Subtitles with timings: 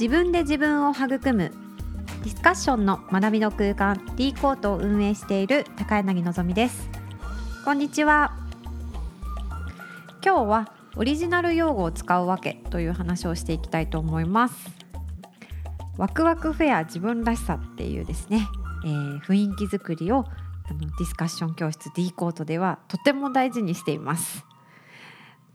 [0.00, 1.50] 自分で自分を育む
[2.22, 6.88] ディスカッションの学びの空間 D コートを運営している高柳のぞみです。
[7.64, 8.32] こんにちは。
[10.24, 14.70] 今日はオリジナル用語を使うわけという話をしていきたいと思います。
[15.96, 18.46] ワクワクフェア自分らしさっていうですね、
[18.84, 20.26] えー、雰囲気作りを
[20.70, 24.44] あのディスカッション教室 D コートではとても大事にしています。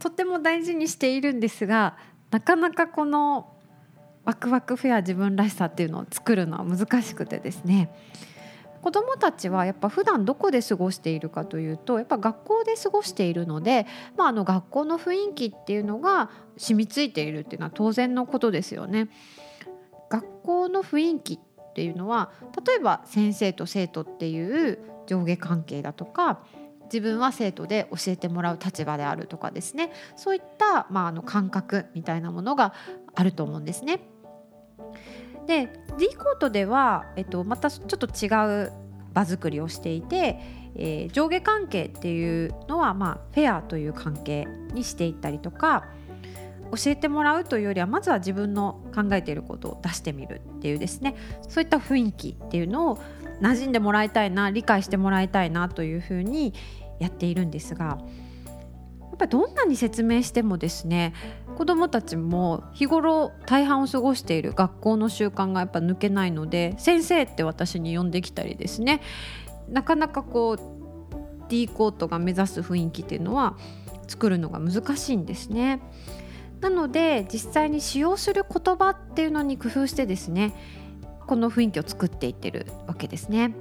[0.00, 1.96] とても大事にしているんですが
[2.32, 3.52] なかなかこの
[4.24, 7.90] ワクワクフェア自分らしさっていうのを作るのは難しくてですね
[8.82, 19.08] 子どもたちはやっぱ普段どこで過ごしているかというとやっぱ学校で過ごしているので、まあ、あの学校の雰囲気っていうのが染みついているっていうのは当然のことですよね。
[20.10, 22.32] 学校の雰囲気っていうのは
[22.66, 26.40] 例えば先生と生徒っていう上下関係だとか
[26.84, 32.74] 自分は生徒で教えてもらう立場であるとかですねそういった、まあ、あの感覚みたいなものが
[33.14, 34.00] あると思うんですね。
[35.46, 38.28] で D コートでは、えっと、またちょっと違
[38.66, 38.72] う
[39.12, 40.38] 場作りをしていて、
[40.74, 45.84] えー、上下関係っていうのは、まあ、フェアという関係にしていったりとか
[46.70, 51.14] 教えてもらうというよりはまずは自分の考えていることを出してみるっていうですね。
[51.48, 52.98] そういった雰囲気っていうのを
[53.42, 56.54] 馴染んでもらいたいな理解してもらいたいなというふうに
[56.98, 57.98] やっているんですが
[59.00, 61.12] やっぱりどんなに説明してもですね
[61.62, 69.00] 子どもたちも日頃大半を過ごしている学校の習慣がやっぱ抜けないので先生って私に呼んできたりですね
[69.68, 73.56] なかなかこう D コートが目指す雰囲気っていうのは
[74.08, 75.80] 作るのが難しいんですね。
[76.60, 80.54] なので実際に使用する言葉っていうのに工夫してですね
[81.28, 83.54] この雰囲気を作っていってるわけですね。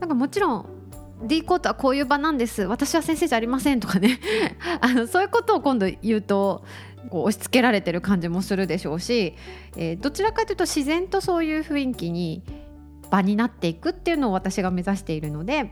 [0.00, 0.75] なんかもちろん
[1.22, 4.20] D コートはこういう場なんです私は先生じゃありませんとかね
[4.80, 6.64] あのそういうことを今度言うと
[7.10, 9.34] こう押し付けられてる感じもするでしょうし、
[9.76, 12.42] えー、どちらかというと自然とそういう雰囲気に
[13.10, 15.70] 場になっていくっていうのを私が目指しているので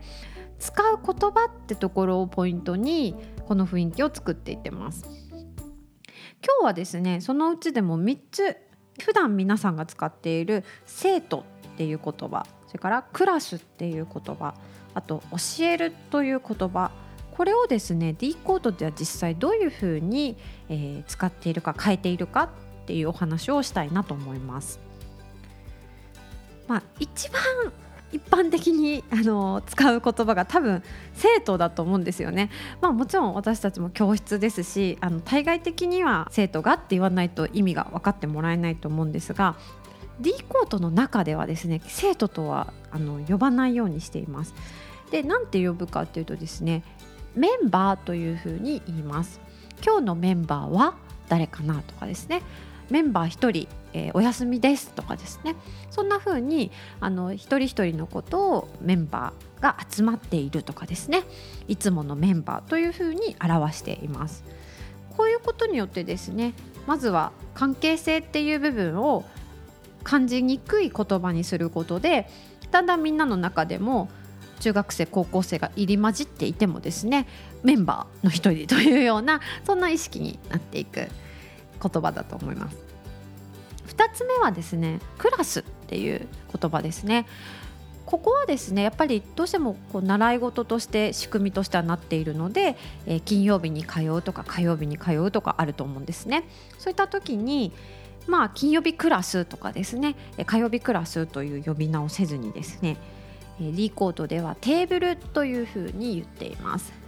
[0.57, 3.15] 使う言葉ってところをポイントに
[3.45, 5.05] この雰囲気を作っていってます。
[6.43, 8.57] 今日はですねそのうちでも3つ
[9.01, 11.43] 普段皆さんが使っている生徒
[11.73, 14.55] っていう言葉れからクラスっていう言葉
[14.93, 16.91] あと教えるという言葉
[17.31, 20.37] これをですね D コードでは実際どういうふうに、
[20.69, 22.49] えー、使っているか変えているかっ
[22.85, 24.79] ていうお話をしたいなと思います。
[26.67, 27.41] まあ、一番
[28.11, 30.81] 一般的にあの使う言葉が多分
[31.13, 32.49] 生徒だと思うんですよね。
[32.79, 39.55] まあもちろん私たちも教室ですしあの対外的には生徒がって言わないと意味が分かってもらえないと思うんですが
[40.19, 44.53] D コートの中ではですね生徒とはあの呼ばないようにしています。
[45.11, 46.83] で何て呼ぶかっていうとですね
[47.35, 49.39] メンバーというふうに言います。
[49.85, 50.95] 今日のメンバーは
[51.27, 52.41] 誰かなとかですね。
[52.89, 55.55] メンバー1人、えー、お休みですとかですね。
[55.89, 61.23] そんな風にあの一人一人のことをメンバーが集まっているとかですね。
[61.67, 64.43] いつものメンバーという風に表しています。
[65.17, 66.53] こういうことによってですね
[66.87, 69.23] まずは関係性っていう部分を
[70.05, 72.29] 感じにくい言葉にすることで
[72.71, 74.09] だんだんみんなの中でも
[74.61, 77.27] 中学生高校生が入り混じっていてもですね
[77.63, 81.07] メンバーの一人というようなそんな意識になっていく
[81.81, 82.77] 言葉だと思います。
[83.87, 86.27] 2つ目はですねクラスっていう
[86.59, 87.25] 言葉ですね。
[88.05, 92.77] ここはですねやっぱりどうしてもこう習い事として仕組みとしてはなっているので、
[93.07, 96.47] えー、金曜日に通うとか火曜日に通うとかあると思うんですね。
[96.77, 97.73] そういった時に
[98.27, 100.15] まあ金曜日クラスとかですね。
[100.45, 102.97] 火曜日クラスという呼び名をせずにですね。
[103.59, 107.05] リコートではテーブルというふうに言っています。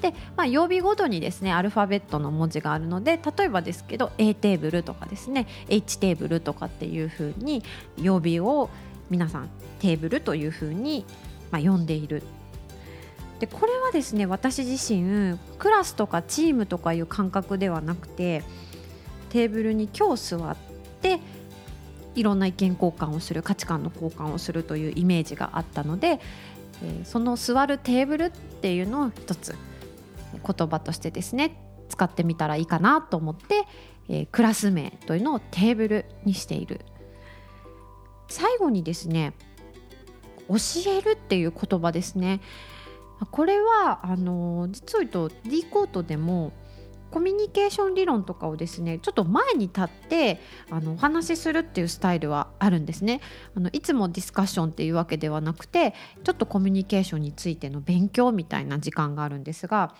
[0.00, 7.62] で、まあ、曜日ごとにですねアルファベットの文字があるので例えばですけど A テーブルとかですね H テーブルとかっていうふうに
[7.96, 8.68] 曜日を
[9.08, 11.04] 皆さんテーブルというふうに、
[11.50, 12.22] まあ、呼んでいる。
[13.40, 18.42] でこれはですね私自身クラスとかチームとかいう感覚ではなくて
[19.36, 20.56] テーブルに今日座っ
[21.02, 21.20] て
[22.14, 26.20] いろんな意見交換をする価値観の交換をするというイメージがあったので、
[26.82, 29.54] え、その座るテーブルっていうのを一つ
[30.32, 31.60] 言葉としてですね
[31.90, 33.66] 使ってみたらいいかなと思って、
[34.08, 36.80] え、クラス名というのをテーブルにしている。
[38.28, 39.34] 最後にですね
[40.48, 40.56] 教
[40.90, 42.40] えるっていう言葉ですね。
[43.30, 46.54] これはあの実を言うと D コートでも
[47.10, 53.20] コミュニケーション理論とかをですねちょっと前に立ってあのお話しするっていうスタイルはあるんですね。
[53.56, 55.94] あのいつもディスカッションっていうわけではなくて
[56.24, 59.94] ちょっとコミュニケーションについての勉強みたいな時間があるんですが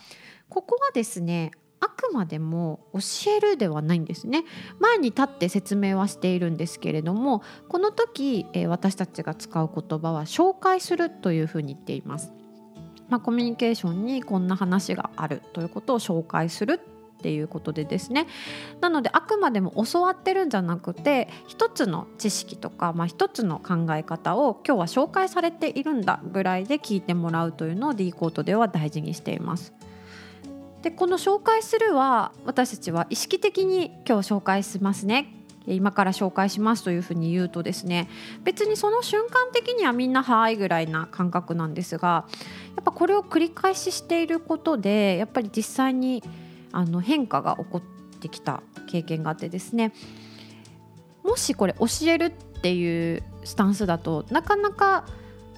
[0.48, 4.44] ここはですねあくまでも教えるではないんですね。
[4.80, 12.32] 前に立って説明はしているんですけれどもこの時、え、私たちが使う言葉は紹介するというふうに言っています。
[13.08, 16.80] まあ、コミュニケーションにこんな話があるということを紹介する
[17.16, 18.26] っていうことでですね
[18.80, 29.72] なのであくまでも教わってるんじゃなくて一つの知識とか、まあ、一つの考え方を今日は紹介されているんだぐらいで聞いてもらうというのを D コートでは大事にしています。
[30.82, 35.32] でこの紹介するは私たちは意識的に今日紹介しますね
[35.66, 38.08] 今から紹介しますというふうに言うとですね
[38.44, 42.26] 別にその瞬間的にはみんな「はい」ぐらいな感覚なんですが
[42.76, 46.22] やっぱこれを繰り返ししていることでやっぱり実際に
[46.76, 49.94] あの変化が起こってきた経験があってですね。
[51.24, 55.06] もしこれ教えるっていうスタンスだとなかなか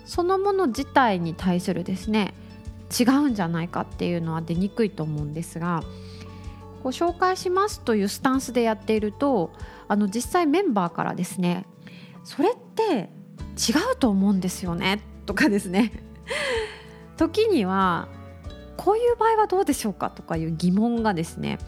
[0.04, 2.34] そのもの自体に対するですね
[2.98, 5.82] 違うんじゃないかっていうのは出にくいと思うんですが
[6.82, 9.50] こう紹介しますというスタンスでやっていると
[9.88, 11.66] あの実際メンバーからですね
[12.24, 13.10] それって
[13.56, 15.92] 違うと思うんですよねとかですね。
[17.18, 18.08] 時には
[18.78, 21.58] こういう場合はどうでしょうかとかいう疑問がですね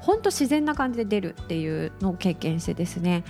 [0.00, 3.24] ほんと自然な感じで出るっていうのを経験してですね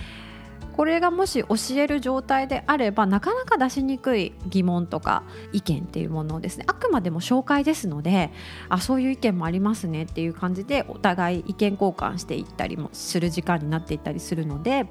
[0.75, 8.31] これがもし教える状態であればなかなか出しにくい疑問とか意見っていうものをですねあくまでも紹介ですので
[8.69, 14.85] あそういう意見もありますねっていう感じでお互い意見交換していったりもする時間になっていったりするので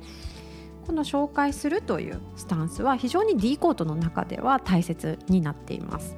[0.87, 6.17] この紹介するというスタンスは非常に D コートの中では大切になっています。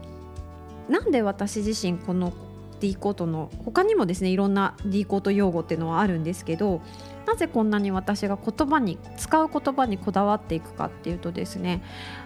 [0.89, 2.33] なんで私自身この
[2.81, 6.81] D コートの他にもですねいろんな D コート用語っていうのはあるんですけど
[7.27, 11.83] なぜこんなに私が言葉に使う言葉にこだわっていくかっていうとですね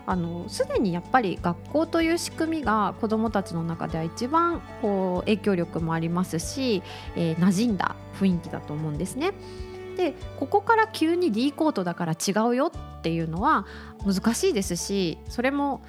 [0.06, 6.82] あのすでにやっぱり学校という仕組みが子どもたちの中では一番こう影響力もありますし、
[7.16, 9.32] えー、馴染んだ雰囲気だと思うんですね。
[9.96, 13.66] でここから急に D コートだから違うよっていうのは
[14.06, 15.82] 難しいですしそれも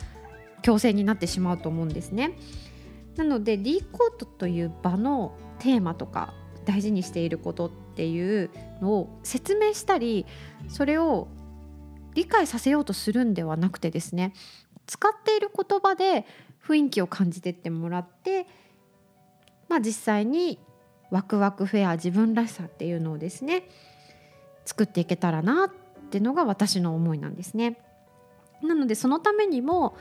[0.63, 2.37] 強制になってしまうと思うんですね。
[3.15, 6.33] なので D コートという場のテーマとか
[6.65, 8.49] 大事にしていることっていう
[8.81, 10.25] のを説明したり
[10.67, 11.27] それを
[12.15, 14.33] 理解させようとするんではなくてですね
[14.87, 16.25] 使っている言葉で
[16.65, 18.47] 雰囲気を感じてってもらって、
[19.69, 20.59] まあ、実際に
[21.11, 23.67] ワクワクフェア自分らしさっていうのをですね
[24.65, 27.77] 作っていけたらなってのが私の思いなんですね。
[28.61, 29.97] なのでそのためにも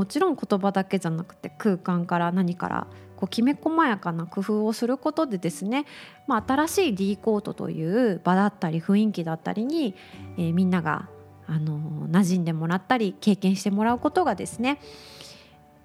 [0.00, 2.86] もちろん言葉だけじゃなくて空間から何から
[3.16, 5.84] こうきめ細やかな工夫をすることでですね、
[6.26, 9.94] まあ、新しい D コートという場だったり雰囲気だったりに、
[10.38, 11.10] えー、みんなが
[11.46, 14.80] あの馴染んでもらったり経験してもらうことがですね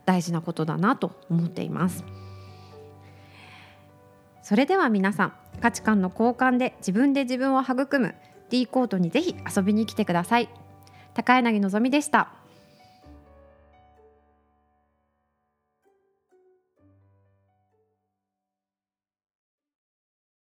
[0.05, 2.05] 大事なことだなと思っています。
[4.43, 8.15] それでは皆さん価値観の交換で自分で自分を育む
[8.49, 10.47] D コートにぜひ遊びに来てください。
[11.13, 12.44] 高柳のぞみでした。